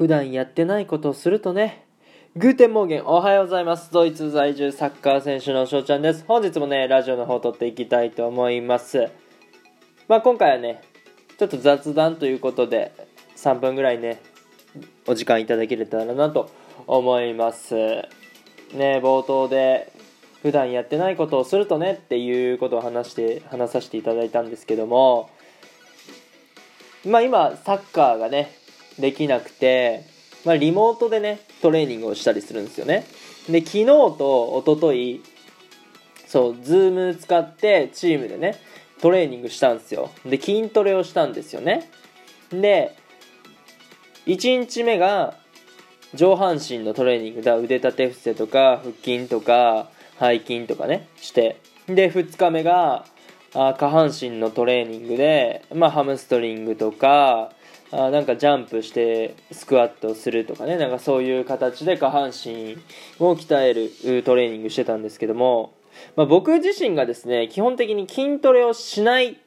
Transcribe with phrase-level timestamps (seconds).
[0.00, 1.84] 普段やってないことをするとね
[2.34, 3.92] Guten Morgen おはようございます。
[3.92, 6.24] ドイツ在住サッカー選手の翔ちゃんです。
[6.26, 9.10] 本日もねラジオの方を撮っていきたいと思います。
[10.08, 10.80] まあ今回はね
[11.36, 12.94] ちょっと雑談ということで
[13.36, 14.22] 3分ぐらいね
[15.06, 16.50] お時間いただけれたらなと
[16.86, 17.74] 思います。
[17.74, 18.08] ね
[19.04, 19.92] 冒頭で
[20.40, 25.28] 普段やってないことをするとねっていうことを話して話させていただいたんですけども
[27.04, 28.58] まあ今サッカーがね
[29.00, 30.04] できなくて、
[30.44, 33.04] まあ、リモートでねトレーニングをしたりするんですよね。
[33.48, 35.22] で昨日と一昨日
[36.26, 38.56] そうズーム使ってチームでね
[39.00, 40.10] トレーニングしたんですよ。
[40.24, 41.90] で筋トレをしたんですよね。
[42.50, 42.96] で
[44.26, 45.34] 1日目が
[46.14, 47.56] 上半身のトレーニングだ。
[47.56, 49.88] 腕立て伏せとか腹筋とか
[50.18, 51.60] 背筋とかねして。
[51.86, 53.04] で2日目が
[53.54, 57.50] あ下半身のトレーニングで、まあ、ハムストリングとか
[57.92, 60.76] あなんかジャンプしてスクワットするとかね。
[60.76, 62.76] なんかそういう形で下半身
[63.18, 65.74] を鍛えるトレーニングしてたんですけども、
[66.16, 69.38] まあ、僕自身がですね基本的に筋トレをしない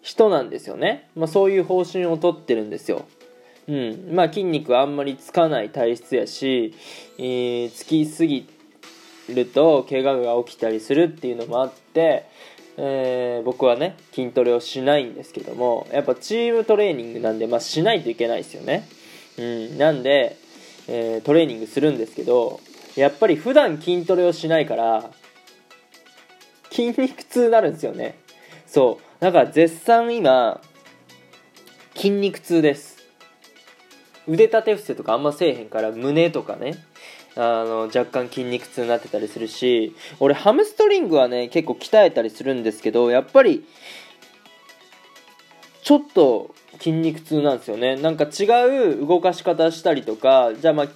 [0.00, 3.06] 人なんですよね、まあ、そういう方針をとってるんですよ。
[3.68, 4.10] うん。
[4.12, 6.74] まあ筋肉はあんまりつかない体質やし、
[7.18, 8.48] えー、つきすぎ
[9.28, 12.26] ると怪我が起きたりするっていうのもあって
[12.78, 18.86] えー、僕はね筋トレをしないんですけどもやっぱチームトレーニングなんで、まあ、しないといけないですよね、
[19.38, 20.36] うん、なんで、
[20.88, 22.60] えー、トレーニングするんですけど
[22.96, 25.10] やっぱり普段筋トレをしないから
[26.70, 28.18] 筋肉痛になるんですよね。
[28.66, 29.22] そう。
[29.22, 30.60] だから絶賛今
[31.94, 32.96] 筋肉痛です。
[34.26, 36.74] 腕立て伏せとかあんませえへんから胸とかね。
[37.36, 43.66] あの若干筋肉痛になってたりするし俺ハムストリングはね結構鍛えたりするんですけどやっぱり
[45.82, 47.96] ちょっと筋肉痛なんですよね。
[47.96, 48.44] なんか違
[48.96, 50.86] う動かし方したりとかじゃあまあ、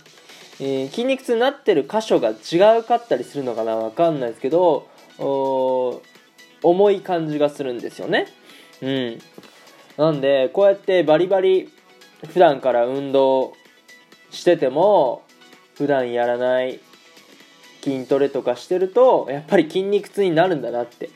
[0.60, 8.26] えー、筋肉痛になってる箇所が違うかったりするのかなわかんないですけど重い感じがするんですよね。
[8.82, 9.18] うん。
[9.96, 11.70] なんでこうやってバリバリ
[12.32, 13.52] 普段から運動
[14.30, 15.22] してても
[15.80, 16.78] 普段やらない
[17.82, 21.08] 筋トレとかしてるとやっぱり筋肉痛になるんだなって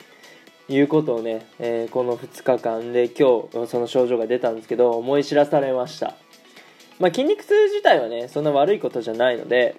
[0.67, 6.15] いうことをね、えー、この2日間で今日その症状が出たんですけど思い知らされました。
[6.97, 9.75] まあ筋肉痛自体はねそんな悪いことじゃないので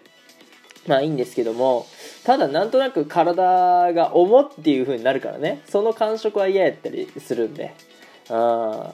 [0.86, 1.84] まあいいんですけども
[2.22, 7.74] ただなんとなく体が重っていう風になるからねその感触は嫌やったりするんで。
[8.28, 8.92] あ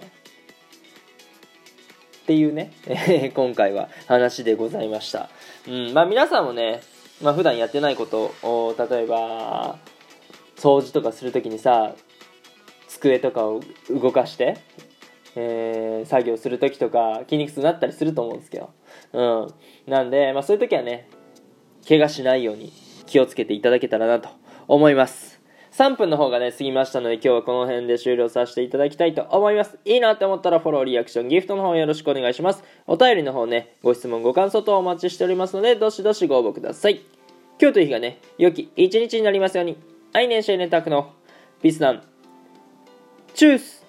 [2.22, 5.28] っていうねえ、 今回は話でございました。
[5.66, 6.80] うんまあ、皆さんもね、
[7.20, 9.78] まあ普段やってないことを例えば
[10.56, 11.94] 掃除とかする時にさ
[12.86, 13.60] 机とかを
[13.90, 14.58] 動かして、
[15.34, 18.70] えー、作業する時とか筋肉痛になったりすると思うんですけど、
[19.12, 21.08] うん、なんで、まあ、そういう時はね
[21.88, 22.72] 怪我しないように
[23.06, 24.28] 気をつけていただけたらなと
[24.68, 25.41] 思います。
[25.72, 29.78] 3分の方がね、過ぎましたので、今日はこの辺で終了させていただきたいと思います。
[29.86, 32.62] いいなって思ったらフォロー、リアクション、ギフトの方よろしくお願いします。
[32.86, 37.00] お便りの方ね、ご質問、ご感想等お待ちしておりますので、どしどしご応募ください。
[37.58, 39.78] 今日という日がね、良き一日になりますように。
[40.12, 41.14] アイネンシェネタクの
[41.62, 42.02] ビスナン。
[43.32, 43.81] チュース